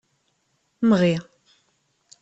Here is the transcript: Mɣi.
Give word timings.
Mɣi. 0.89 1.15